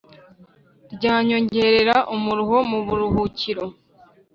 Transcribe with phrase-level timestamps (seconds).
[0.93, 3.65] Ryanyongerera umuruho mu buruhukiro.